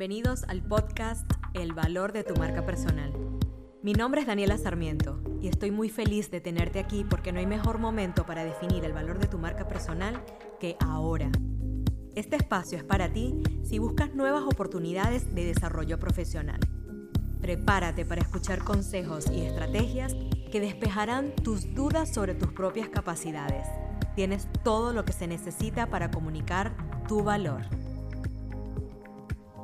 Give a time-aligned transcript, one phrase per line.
[0.00, 3.12] Bienvenidos al podcast El valor de tu marca personal.
[3.82, 7.44] Mi nombre es Daniela Sarmiento y estoy muy feliz de tenerte aquí porque no hay
[7.44, 10.24] mejor momento para definir el valor de tu marca personal
[10.58, 11.30] que ahora.
[12.14, 16.60] Este espacio es para ti si buscas nuevas oportunidades de desarrollo profesional.
[17.42, 20.16] Prepárate para escuchar consejos y estrategias
[20.50, 23.66] que despejarán tus dudas sobre tus propias capacidades.
[24.16, 26.74] Tienes todo lo que se necesita para comunicar
[27.06, 27.66] tu valor.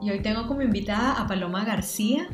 [0.03, 2.29] Y hoy tengo como invitada a Paloma García,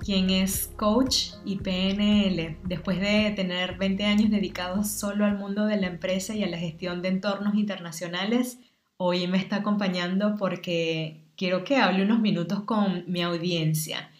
[0.00, 2.58] quien es coach y PNL.
[2.64, 6.58] Después de tener 20 años dedicados solo al mundo de la empresa y a la
[6.58, 8.58] gestión de entornos internacionales,
[8.96, 14.10] hoy me está acompañando porque quiero que hable unos minutos con mi audiencia.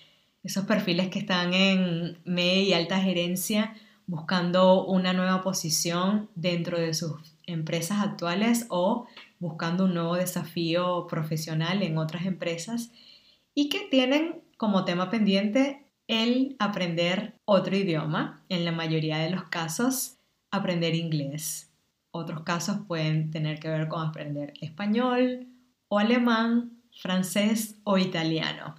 [0.44, 3.74] Esos perfiles que están en media y alta gerencia
[4.06, 7.12] buscando una nueva posición dentro de sus
[7.46, 9.06] empresas actuales o
[9.38, 12.90] buscando un nuevo desafío profesional en otras empresas
[13.54, 19.44] y que tienen como tema pendiente el aprender otro idioma, en la mayoría de los
[19.44, 20.18] casos
[20.50, 21.72] aprender inglés.
[22.10, 25.48] Otros casos pueden tener que ver con aprender español
[25.88, 28.76] o alemán, francés o italiano.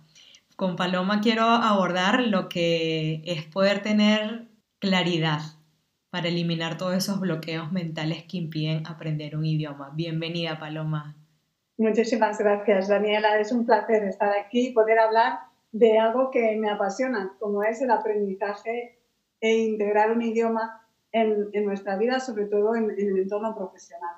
[0.55, 4.47] Con Paloma quiero abordar lo que es poder tener
[4.79, 5.54] claridad
[6.15, 9.91] para eliminar todos esos bloqueos mentales que impiden aprender un idioma.
[9.93, 11.13] Bienvenida, Paloma.
[11.77, 13.37] Muchísimas gracias, Daniela.
[13.37, 15.39] Es un placer estar aquí y poder hablar
[15.73, 18.97] de algo que me apasiona, como es el aprendizaje
[19.41, 24.15] e integrar un idioma en, nuestra vida, sobre todo en, en, el entorno profesional.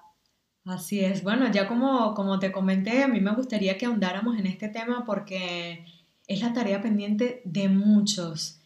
[0.65, 1.23] Así es.
[1.23, 5.03] Bueno, ya como, como te comenté, a mí me gustaría que ahondáramos en este tema
[5.03, 5.83] porque
[6.27, 8.56] es la tarea pendiente de muchos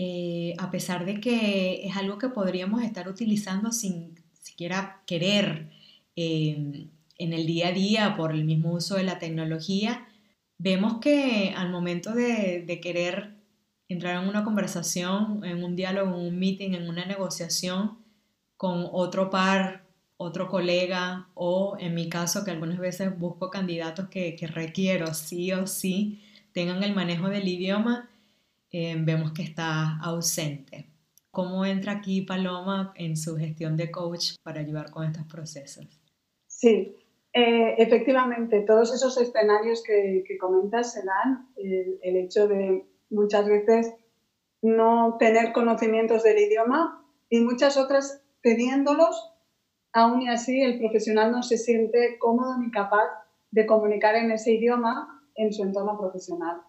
[0.00, 5.70] eh, a pesar de que es algo que podríamos estar utilizando sin siquiera querer
[6.14, 6.86] eh,
[7.18, 10.06] en el día a día por el mismo uso de la tecnología,
[10.56, 13.34] vemos que al momento de, querer
[13.88, 17.98] entrar en una conversación, en un diálogo, en un meeting, en una negociación
[18.56, 19.82] con otro par,
[20.16, 25.50] otro colega o en mi caso que algunas veces busco candidatos que, que requiero sí
[25.50, 28.08] o sí tengan el manejo del idioma,
[28.70, 30.90] eh, vemos que está ausente.
[31.30, 35.86] ¿Cómo entra aquí Paloma en su gestión de coach para ayudar con estos procesos?
[36.46, 36.96] Sí,
[37.32, 43.94] eh, efectivamente, todos esos escenarios que, comentas se dan, el, el, hecho de muchas veces
[44.62, 49.32] no tener conocimientos del idioma y muchas otras teniéndolos,
[49.92, 53.06] aún y así el profesional no se siente cómodo ni capaz
[53.50, 56.62] de comunicar en ese idioma en su entorno profesional.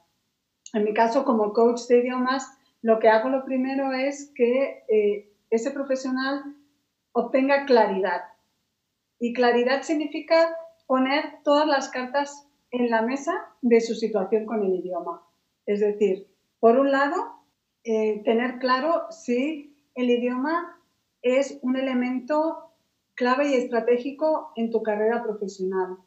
[0.73, 2.47] En mi caso, como coach de idiomas,
[2.81, 6.55] lo que hago lo primero es que eh, ese profesional
[7.11, 8.21] obtenga claridad.
[9.19, 10.55] Y claridad significa
[10.87, 15.21] poner todas las cartas en la mesa de su situación con el idioma.
[15.65, 16.27] Es decir,
[16.59, 17.15] por un lado,
[17.83, 20.79] eh, tener claro si el idioma
[21.21, 22.71] es un elemento
[23.15, 25.97] clave y estratégico en tu carrera profesional.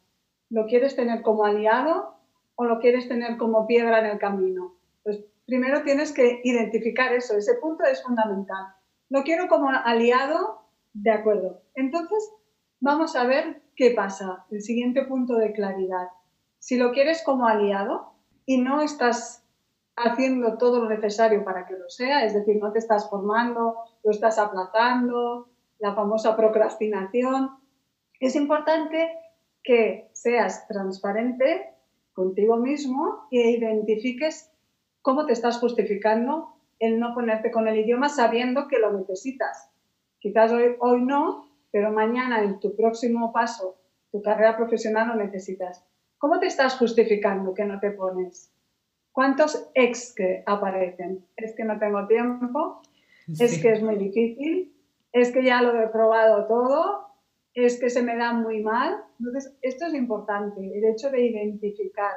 [0.49, 2.12] ¿Lo quieres tener como aliado
[2.55, 4.75] o lo quieres tener como piedra en el camino?
[5.03, 8.67] Pues primero tienes que identificar eso, ese punto es fundamental.
[9.09, 10.61] Lo quiero como aliado,
[10.93, 11.61] de acuerdo.
[11.75, 12.31] Entonces,
[12.79, 16.09] vamos a ver qué pasa, el siguiente punto de claridad.
[16.59, 18.13] Si lo quieres como aliado
[18.45, 19.43] y no estás
[19.95, 24.11] haciendo todo lo necesario para que lo sea, es decir, no te estás formando, lo
[24.11, 25.49] estás aplazando,
[25.79, 27.51] la famosa procrastinación,
[28.19, 29.11] es importante
[29.63, 31.72] que seas transparente
[32.13, 34.51] contigo mismo e identifiques
[35.01, 39.69] cómo te estás justificando el no ponerte con el idioma sabiendo que lo necesitas.
[40.19, 43.77] Quizás hoy, hoy no, pero mañana en tu próximo paso,
[44.11, 45.85] tu carrera profesional lo necesitas.
[46.17, 48.51] ¿Cómo te estás justificando que no te pones?
[49.11, 51.25] ¿Cuántos ex que aparecen?
[51.35, 52.81] Es que no tengo tiempo,
[53.39, 54.73] es que es muy difícil,
[55.11, 57.12] es que ya lo he probado todo,
[57.53, 59.03] es que se me da muy mal.
[59.19, 62.11] Entonces, esto es importante, el hecho de identificar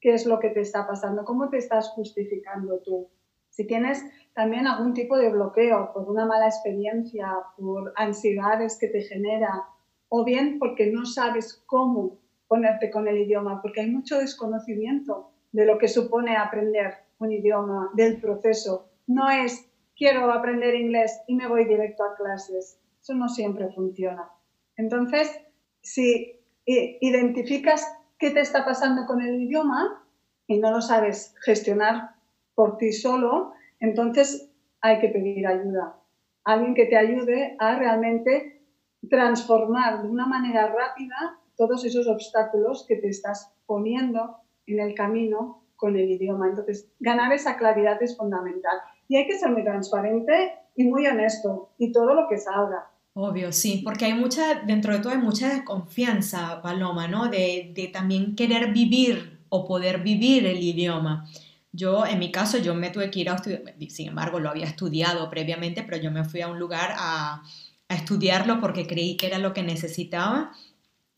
[0.00, 3.08] qué es lo que te está pasando, cómo te estás justificando tú.
[3.50, 4.04] Si tienes
[4.34, 9.64] también algún tipo de bloqueo por una mala experiencia, por ansiedades que te genera,
[10.08, 15.66] o bien porque no sabes cómo ponerte con el idioma, porque hay mucho desconocimiento de
[15.66, 18.88] lo que supone aprender un idioma, del proceso.
[19.06, 22.80] No es quiero aprender inglés y me voy directo a clases.
[23.00, 24.30] Eso no siempre funciona.
[24.78, 25.38] Entonces,
[25.82, 27.86] si identificas
[28.18, 30.04] qué te está pasando con el idioma
[30.46, 32.14] y no lo sabes gestionar
[32.54, 35.96] por ti solo, entonces hay que pedir ayuda.
[36.44, 38.62] Alguien que te ayude a realmente
[39.10, 45.64] transformar de una manera rápida todos esos obstáculos que te estás poniendo en el camino
[45.76, 46.48] con el idioma.
[46.48, 48.78] Entonces, ganar esa claridad es fundamental.
[49.08, 52.90] Y hay que ser muy transparente y muy honesto y todo lo que salga.
[53.20, 57.26] Obvio, sí, porque hay mucha, dentro de todo hay mucha desconfianza, Paloma, ¿no?
[57.28, 61.28] De, de también querer vivir o poder vivir el idioma.
[61.72, 64.66] Yo, en mi caso, yo me tuve que ir a estudiar, sin embargo, lo había
[64.66, 67.42] estudiado previamente, pero yo me fui a un lugar a,
[67.88, 70.52] a estudiarlo porque creí que era lo que necesitaba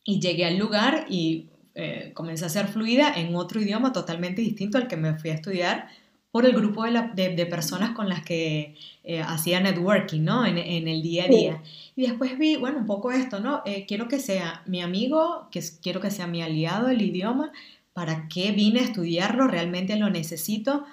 [0.02, 4.78] y llegué al lugar y eh, comencé a ser fluida en otro idioma totalmente distinto
[4.78, 5.88] al que me fui a estudiar
[6.30, 10.46] por el grupo de, de, personas con las que eh, hacía networking, ¿no?
[10.46, 11.62] En, en, el día a día.
[11.96, 13.62] Y después vi, bueno, un poco esto, ¿no?
[13.64, 17.50] Eh, quiero que sea mi amigo, que quiero que sea mi aliado el idioma,
[17.92, 19.48] ¿para qué vine a estudiarlo?
[19.48, 20.84] ¿Realmente lo necesito?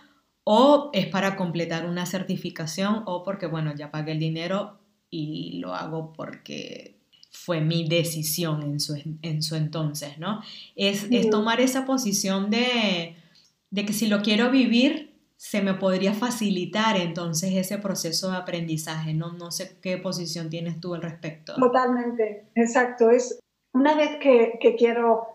[0.43, 3.03] ¿O es para completar una certificación?
[3.05, 4.79] ¿O porque, bueno, ya pagué el dinero
[5.11, 6.97] y lo hago porque
[7.31, 10.41] fue mi decisión en su, en su entonces, ¿no?
[10.75, 13.15] Es, es tomar esa posición de,
[13.69, 19.13] de que si lo quiero vivir, se me podría facilitar entonces ese proceso de aprendizaje,
[19.13, 19.33] ¿no?
[19.33, 21.53] No sé qué posición tienes tú al respecto.
[21.55, 23.11] Totalmente, exacto.
[23.11, 23.39] Es
[23.71, 25.27] una vez que, que quiero,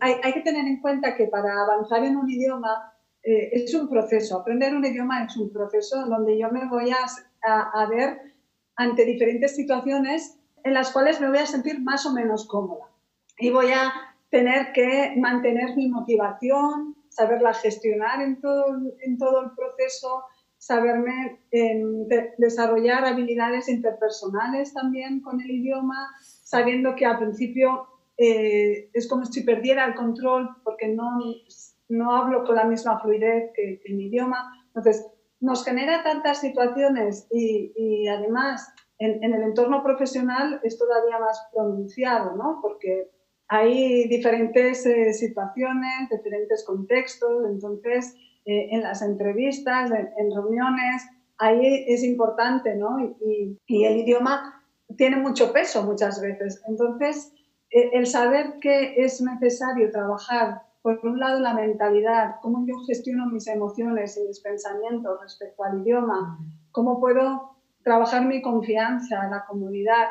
[0.00, 2.92] hay, hay, que tener en cuenta que para avanzar en un idioma
[3.22, 7.06] eh, es un proceso, aprender un idioma es un proceso donde yo me voy a,
[7.48, 8.34] a, a ver
[8.74, 12.86] ante diferentes situaciones en las cuales me voy a sentir más o menos cómoda.
[13.38, 13.92] Y voy a
[14.30, 18.66] tener que mantener mi motivación, saberla gestionar en todo,
[19.00, 20.24] en todo el proceso,
[20.58, 21.40] saberme
[22.38, 26.08] desarrollar habilidades interpersonales también con el idioma,
[26.42, 31.18] sabiendo que al principio eh, es como si perdiera el control porque no,
[31.88, 34.52] no hablo con la misma fluidez que, que mi idioma.
[34.68, 35.06] Entonces,
[35.40, 41.46] nos genera tantas situaciones y, y además en, en, el entorno profesional es todavía más
[41.52, 42.60] pronunciado, ¿no?
[42.62, 43.10] Porque
[43.48, 51.02] hay diferentes eh, situaciones, diferentes contextos, entonces eh, en las entrevistas, en, reuniones,
[51.38, 53.00] ahí es importante, ¿no?
[53.00, 54.62] Y, y, el idioma
[54.96, 56.62] tiene mucho peso muchas veces.
[56.68, 57.32] Entonces,
[57.70, 63.26] eh, el saber que es necesario trabajar, por un lado, la mentalidad, cómo yo gestiono
[63.26, 66.38] mis emociones y mis pensamientos respecto al idioma,
[66.72, 70.08] cómo puedo trabajar mi confianza, la comodidad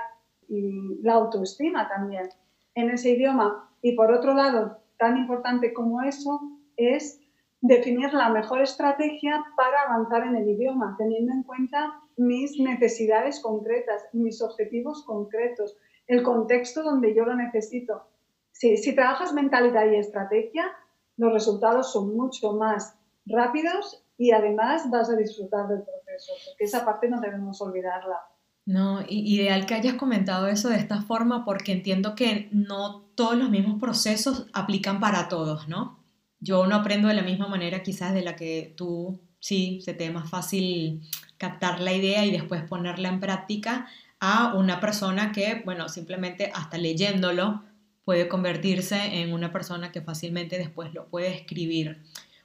[0.48, 2.30] y la autoestima también
[2.76, 3.70] en ese idioma.
[3.82, 6.40] Y por otro lado, tan importante como eso
[6.78, 7.20] es
[7.62, 14.04] definir la mejor estrategia para avanzar en el idioma, teniendo en cuenta mis necesidades concretas,
[14.14, 15.78] mis objetivos concretos,
[16.08, 18.04] el contexto donde yo lo necesito.
[18.52, 20.72] Si, si trabajas mentalidad y estrategia,
[21.18, 26.86] los resultados son mucho más rápidos y además vas a disfrutar del proceso, porque esa
[26.86, 28.20] parte no debemos olvidarla.
[28.66, 33.50] No, ideal que hayas comentado eso de esta forma porque entiendo que no todos los
[33.50, 36.00] mismos procesos aplican para todos, ¿no?
[36.40, 40.06] Yo no aprendo de la misma manera quizás de la que tú sí se te
[40.06, 41.02] es más fácil
[41.38, 43.88] captar la idea y después ponerla en práctica
[44.22, 47.64] a una persona que, bueno, simplemente hasta leyéndolo
[48.06, 52.02] puede convertirse en una persona que fácilmente después lo puede escribir.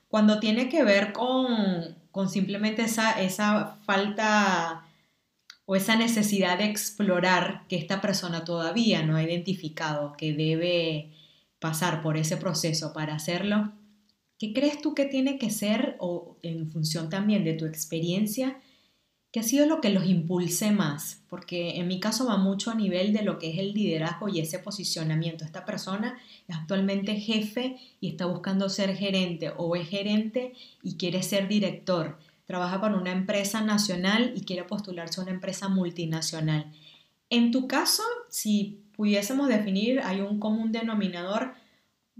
[0.09, 4.88] Cuando tiene que ver con, con simplemente esa, esa falta
[5.71, 11.11] o esa necesidad de explorar que esta persona todavía no ha identificado, que debe
[11.59, 13.75] pasar por ese proceso para hacerlo,
[14.39, 18.59] ¿qué crees tú que tiene que ser, o en función también de tu experiencia,
[19.31, 21.21] qué ha sido lo que los impulse más?
[21.29, 24.41] Porque en mi caso va mucho a nivel de lo que es el liderazgo y
[24.41, 25.45] ese posicionamiento.
[25.45, 31.23] Esta persona es actualmente jefe y está buscando ser gerente o es gerente y quiere
[31.23, 32.17] ser director
[32.49, 36.73] trabaja para una empresa nacional y quiere postularse a una empresa multinacional.
[37.29, 41.53] En tu caso, si pudiésemos definir, hay un común denominador,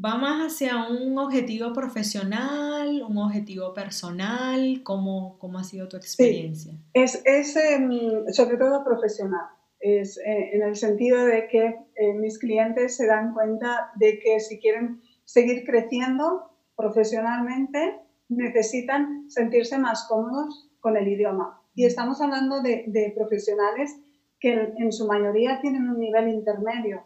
[0.05, 6.75] va más hacia un objetivo profesional, un objetivo personal, ¿cómo, cómo ha sido tu experiencia?
[6.93, 7.91] es, es em,
[8.31, 9.47] sobre todo profesional,
[9.81, 11.65] es eh, en el sentido de que
[11.97, 19.79] eh, mis clientes se dan cuenta de que si quieren seguir creciendo profesionalmente, necesitan sentirse
[19.79, 21.61] más cómodos con el idioma.
[21.75, 23.97] Y estamos hablando de, profesionales
[24.41, 27.05] que en, su mayoría tienen un nivel intermedio,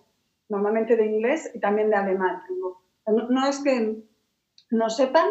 [0.48, 2.42] normalmente de inglés y también de alemán.
[3.06, 4.02] No, no es que
[4.70, 5.26] no sepan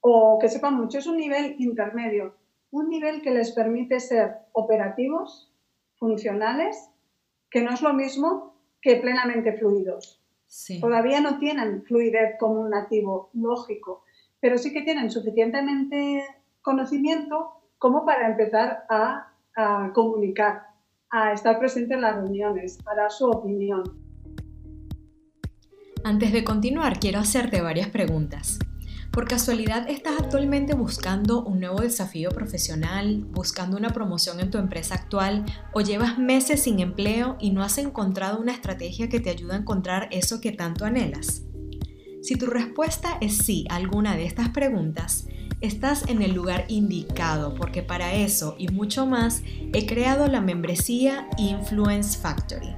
[0.00, 2.36] o que sepan mucho, es un nivel intermedio,
[2.70, 5.52] un nivel que les permite ser operativos,
[5.98, 6.90] funcionales,
[7.50, 10.22] que no es lo mismo que plenamente fluidos.
[10.80, 14.04] Todavía no tienen fluidez como un nativo lógico,
[14.40, 16.24] pero sí que tienen suficientemente
[16.62, 19.32] conocimiento como para empezar a,
[19.94, 20.66] comunicar,
[21.10, 23.82] a estar presente en las reuniones, a dar su opinión.
[26.04, 28.58] Antes de continuar, quiero hacerte varias preguntas.
[29.10, 34.94] ¿Por casualidad estás actualmente buscando un nuevo desafío profesional, buscando una promoción en tu empresa
[34.94, 39.54] actual o llevas meses sin empleo y no has encontrado una estrategia que te ayude
[39.54, 41.45] a encontrar eso que tanto anhelas?
[42.26, 45.28] Si tu respuesta es sí a alguna de estas preguntas,
[45.60, 51.28] estás en el lugar indicado porque para eso y mucho más he creado la membresía
[51.38, 52.74] Influence Factory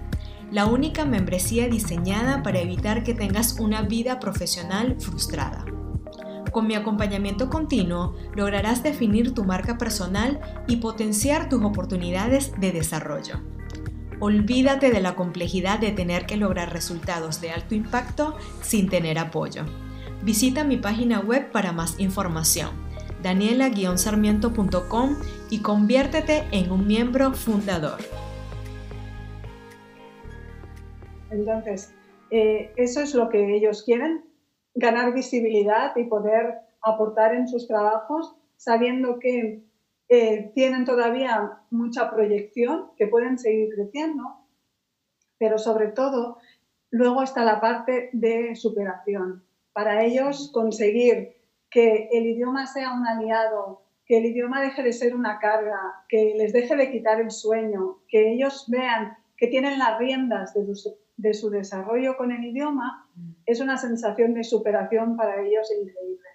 [0.51, 5.65] la única membresía diseñada para evitar que tengas una vida profesional frustrada.
[6.53, 13.43] Con mi acompañamiento continuo lograrás definir tu marca personal y potenciar tus oportunidades de desarrollo.
[14.21, 19.63] Olvídate de la complejidad de tener que lograr resultados de alto impacto sin tener apoyo.
[20.25, 22.71] Visita mi página web para más información,
[23.23, 25.17] daniela-sarmiento.com
[25.51, 27.99] y conviértete en un miembro fundador.
[31.31, 31.95] Entonces,
[32.33, 34.25] eh, eso es lo que ellos quieren,
[34.75, 39.63] ganar visibilidad y poder aportar en sus trabajos, sabiendo que
[40.09, 44.25] eh, tienen todavía mucha proyección, que pueden seguir creciendo,
[45.39, 46.39] pero sobre todo
[46.91, 49.45] luego está la parte de superación.
[49.73, 51.37] Para ellos conseguir
[51.71, 56.35] que el idioma sea un aliado, que el idioma deje de ser una carga, que
[56.37, 60.97] les deje de quitar el sueño, que ellos vean que tienen las riendas de su,
[61.17, 63.31] de su desarrollo con el idioma, mm.
[63.47, 66.29] es una sensación de superación para ellos increíble.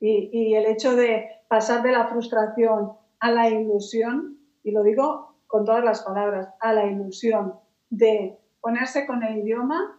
[0.00, 5.64] Y, el hecho de pasar de la frustración a la ilusión, y lo digo con
[5.64, 7.54] todas las palabras, a la ilusión
[7.90, 9.98] de ponerse con el idioma,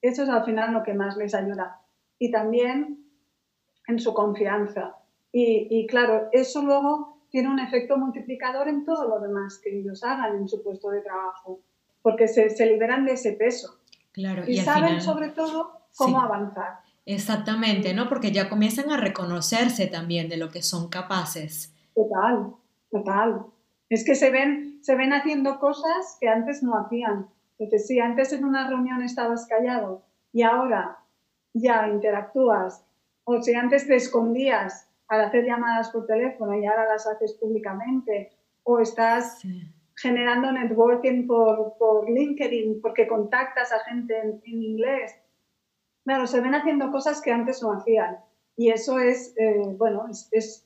[0.00, 1.80] eso es al final lo que más les ayuda.
[2.18, 3.04] Y también
[3.86, 4.96] en su confianza.
[5.32, 10.02] Y, y, claro, eso luego tiene un efecto multiplicador en todo lo demás que ellos
[10.02, 11.60] hagan en su puesto de trabajo
[12.06, 13.80] porque se, liberan de ese peso.
[14.12, 16.78] Claro, y, saben sobre todo cómo avanzar.
[17.04, 18.08] Exactamente, ¿no?
[18.08, 21.74] Porque ya comienzan a reconocerse también de lo que son capaces.
[21.96, 22.54] Total,
[22.90, 23.46] total.
[23.88, 27.28] Es que se ven, se ven haciendo cosas que antes no hacían.
[27.58, 30.98] Entonces, si antes en una reunión estabas callado y ahora
[31.54, 32.84] ya interactúas,
[33.24, 38.30] o si antes te escondías al hacer llamadas por teléfono y ahora las haces públicamente,
[38.62, 39.42] o estás
[39.96, 45.14] generando networking por, por LinkedIn porque contactas a gente en, inglés.
[46.04, 48.18] Claro, se ven haciendo cosas que antes no hacían.
[48.56, 50.65] Y eso es, eh, bueno, es, es,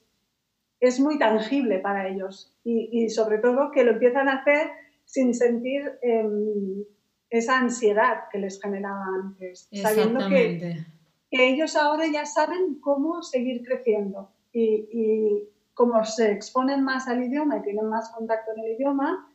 [1.01, 2.57] muy tangible para ellos.
[2.65, 4.71] Y, y, sobre todo que lo empiezan a hacer
[5.05, 6.85] sin sentir em,
[7.29, 9.69] esa ansiedad que les generaba antes.
[9.73, 10.85] Sabiendo que,
[11.31, 14.33] que, ellos ahora ya saben cómo seguir creciendo.
[14.53, 19.31] Y, y como se exponen más al idioma y tienen más contacto en el idioma,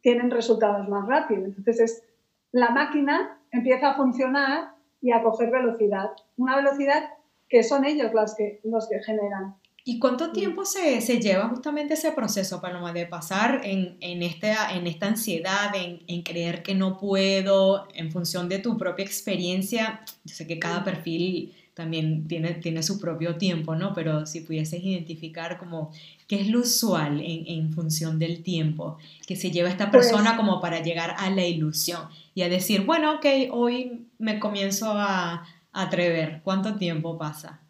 [0.00, 1.48] tienen resultados más rápidos.
[1.56, 2.04] Entonces, es,
[2.52, 6.10] la máquina empieza a funcionar y a coger velocidad.
[6.36, 7.10] Una velocidad
[7.48, 9.56] que son ellos los que, los que generan.
[9.90, 14.72] ¿Y cuánto tiempo se, se, lleva justamente ese proceso, Paloma, de pasar en, en, esta,
[14.72, 20.02] en esta ansiedad, en, en, creer que no puedo, en función de tu propia experiencia?
[20.24, 23.92] Yo sé que cada perfil también tiene, tiene su propio tiempo, ¿no?
[23.92, 25.90] Pero si pudieses identificar como
[26.28, 30.36] qué es lo usual en, en función del tiempo que se lleva esta pues persona
[30.36, 35.44] como para llegar a la ilusión y a decir, bueno, ok, hoy me comienzo a,
[35.72, 36.40] atrever.
[36.42, 37.60] ¿Cuánto tiempo pasa?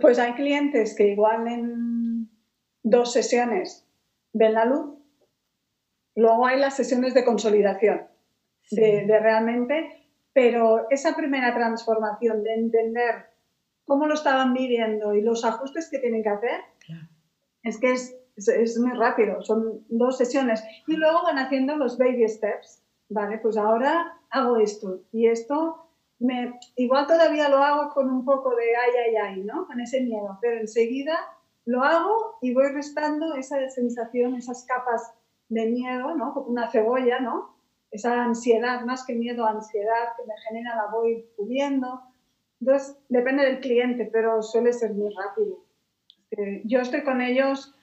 [0.00, 2.30] Pues hay clientes que igual en
[2.82, 3.86] dos sesiones
[4.32, 4.98] ven la luz,
[6.14, 8.06] luego hay las sesiones de consolidación,
[8.70, 9.98] de, de realmente
[10.38, 13.26] pero esa primera transformación de entender
[13.84, 16.60] cómo lo estaban viviendo y los ajustes que tienen que hacer,
[17.64, 20.62] es que es, es, muy rápido, son dos sesiones.
[20.86, 23.38] Y luego van haciendo los baby steps, ¿vale?
[23.38, 25.87] Pues ahora hago esto y esto,
[26.18, 29.66] me, igual todavía lo hago con un poco de ay, ay, ay, ¿no?
[29.66, 31.16] Con ese miedo, pero enseguida
[31.64, 35.12] lo hago y voy restando esa sensación, esas capas
[35.48, 36.34] de miedo, ¿no?
[36.34, 37.58] Como una cebolla, ¿no?
[37.90, 42.02] esa ansiedad, más que miedo, ansiedad que me genera, la voy pudiendo.
[42.60, 45.64] Entonces, depende del cliente, pero suele ser muy rápido.
[46.64, 47.74] yo estoy con ellos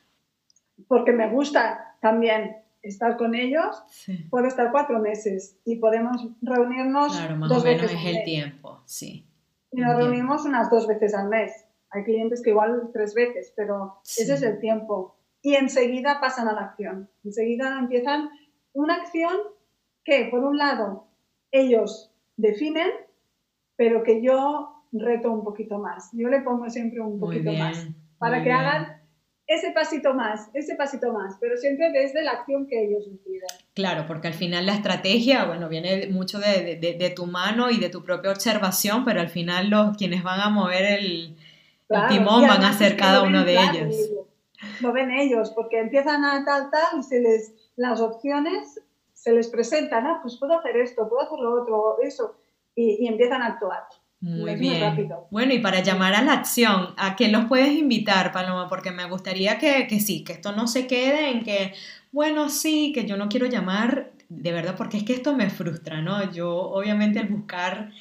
[0.87, 3.83] porque me gusta también estar con ellos.
[4.29, 9.27] Puedo estar cuatro meses y podemos reunirnos claro, más o menos es el tiempo, sí.
[9.71, 11.65] Y nos reunimos unas dos veces al mes.
[11.89, 15.17] Hay clientes que igual tres veces, pero ese es el tiempo.
[15.41, 17.09] Y enseguida pasan a la acción.
[17.23, 18.29] Enseguida empiezan
[18.73, 19.33] una acción
[20.03, 21.07] que, por un lado,
[21.51, 22.89] ellos definen,
[23.75, 26.09] pero que yo reto un poquito más.
[26.13, 27.87] Yo le pongo siempre un poquito más
[28.17, 29.01] para que hagan
[29.47, 33.47] ese pasito más, ese pasito más, pero siempre desde la acción que ellos deciden.
[33.73, 37.89] Claro, porque al final la estrategia, bueno, viene mucho de, de, tu mano y de
[37.89, 41.37] tu propia observación, pero al final los quienes van a mover el,
[41.89, 43.95] el timón van a ser cada uno de ellos.
[44.81, 48.81] Lo ven ellos, porque empiezan a tal, tal, y se les, las opciones
[49.25, 52.35] se les presentan, ah, pues puedo hacer esto, puedo hacer lo otro, eso,
[52.75, 53.83] y, empiezan a actuar.
[54.21, 55.07] Muy bien.
[55.29, 58.67] bueno, y para llamar a la acción, ¿a qué los puedes invitar, Paloma?
[58.67, 61.73] Porque me gustaría que, que sí, que esto no se quede en que,
[62.11, 66.01] bueno, sí, que yo no quiero llamar, de verdad, porque es que esto me frustra,
[66.01, 66.31] ¿no?
[66.31, 67.91] Yo, obviamente, el buscar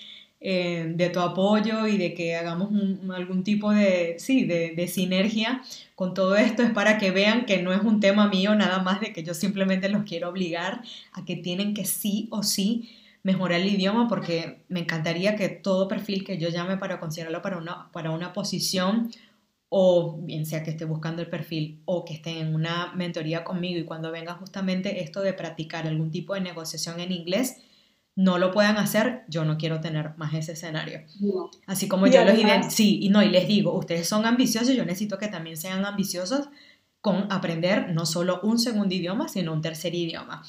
[0.47, 2.69] eh, de tu apoyo y de que hagamos
[3.15, 5.63] algún tipo de, sí, de, sinergia
[5.95, 9.01] con todo esto es para que vean que no es un tema mío nada más
[9.01, 10.83] de que yo simplemente los quiero obligar
[11.15, 12.91] a que tienen que sí o sí
[13.25, 17.57] mejorar el idioma porque me encantaría que todo perfil que yo llame para considerarlo para
[17.57, 19.11] una, para una posición
[19.71, 23.81] o bien sea que esté buscando el perfil o que esté en una mentoría conmigo
[23.81, 27.57] y cuando venga justamente esto de practicar algún tipo de negociación en inglés,
[28.15, 31.01] no lo puedan hacer, yo no quiero tener más ese escenario.
[31.67, 32.37] Así como yo los
[32.73, 36.49] sí, y no, y les digo, ustedes son ambiciosos, yo necesito que también sean ambiciosos
[37.01, 40.45] con aprender no solo un segundo idioma, sino un tercer idioma.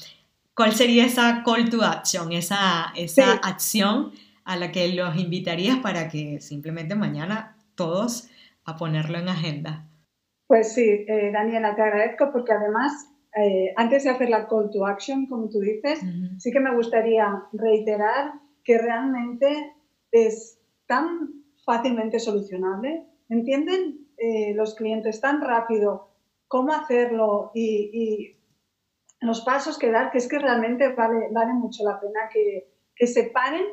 [0.56, 4.12] ¿Cuál sería esa call to action, esa, esa acción
[4.44, 8.30] a la que los invitarías para que simplemente mañana todos
[8.64, 9.86] a ponerlo en agenda?
[10.46, 14.86] Pues sí, eh, Daniela, te agradezco porque además eh, antes de hacer la call to
[14.86, 16.00] action, como tú dices,
[16.38, 18.32] sí que me gustaría reiterar
[18.64, 19.74] que realmente
[20.10, 23.04] es tan fácilmente solucionable.
[23.28, 26.08] ¿Entienden eh, los clientes tan rápido
[26.48, 28.32] cómo hacerlo y,
[29.20, 30.10] los pasos que dar?
[30.10, 33.64] Que es que realmente vale, vale mucho la pena que, que, se paren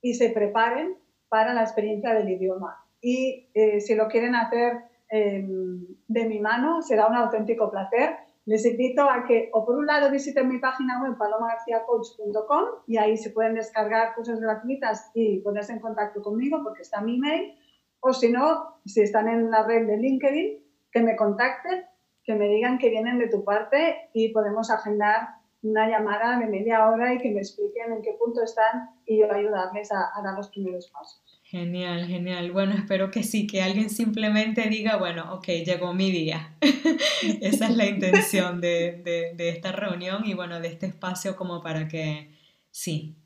[0.00, 0.96] y se preparen
[1.28, 2.84] para la experiencia del idioma.
[3.00, 4.74] Y eh, si lo quieren hacer
[5.08, 8.16] em, de mi mano, será un auténtico placer
[8.46, 13.16] les invito a que, o por un lado, visiten mi página web palomagarciacoach.com y ahí
[13.16, 17.54] se pueden descargar cosas gratuitas y ponerse en contacto conmigo porque está mi email.
[18.00, 20.58] O si no, si están en la red de LinkedIn,
[20.90, 21.84] que me contacten,
[22.30, 26.88] que me digan que vienen de tu parte y podemos agendar una llamada de media
[26.88, 30.36] hora y que me expliquen en qué punto están y yo ayudarles a, a dar
[30.36, 31.20] los primeros pasos.
[31.50, 32.52] Genial, genial.
[32.52, 36.56] Bueno, espero que sí, que alguien simplemente diga, bueno, ok, llegó mi día.
[37.40, 42.30] Esa es la intención de, esta reunión y bueno, de este espacio como para que
[42.70, 43.16] sí,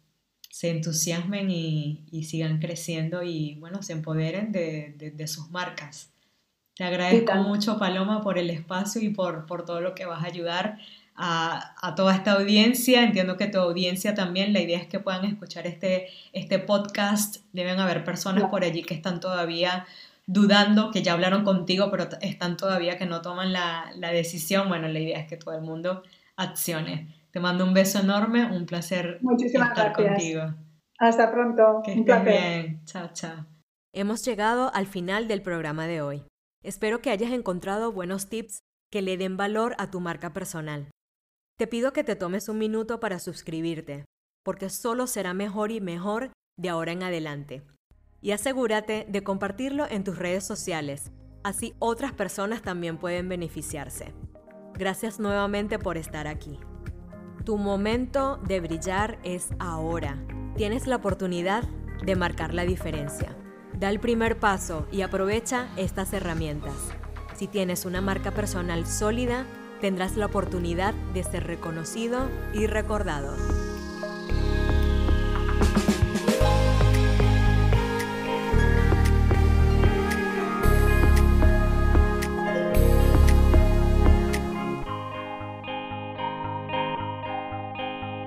[0.48, 6.13] se entusiasmen y, sigan creciendo y bueno, se empoderen de, sus marcas.
[6.76, 10.26] Te agradezco mucho, Paloma, por el espacio y por, por todo lo que vas a
[10.26, 10.78] ayudar
[11.16, 13.02] a, toda esta audiencia.
[13.04, 17.37] Entiendo que tu audiencia también, la idea es que puedan escuchar este, este podcast.
[17.52, 19.87] Deben haber personas por allí que están todavía
[20.26, 24.68] dudando, que ya hablaron contigo, pero están todavía que no toman la, decisión.
[24.68, 26.02] Bueno, la idea es que todo el mundo
[26.37, 27.14] accione.
[27.30, 30.54] Te mando un beso enorme, un placer estar contigo.
[30.98, 31.82] Hasta pronto.
[31.84, 32.80] Que estés bien.
[32.84, 33.46] Chao, chao.
[33.92, 36.24] Hemos llegado al final del programa de hoy.
[36.64, 40.90] Espero que hayas encontrado buenos tips que le den valor a tu marca personal.
[41.59, 44.07] Te pido que te tomes un minuto para suscribirte,
[44.42, 47.62] porque solo será mejor y mejor de ahora en adelante.
[48.22, 54.14] Y asegúrate de compartirlo en tus redes sociales, así otras personas también pueden beneficiarse.
[54.72, 56.59] Gracias nuevamente por estar aquí.
[57.44, 60.18] Tu momento de brillar es ahora.
[60.57, 61.64] Tienes la oportunidad
[62.07, 63.37] de marcar la diferencia.
[63.84, 66.72] Da el primer paso y aprovecha estas herramientas.
[67.36, 69.44] Si tienes una marca personal sólida,
[69.82, 73.36] tendrás la oportunidad de ser reconocido y recordado.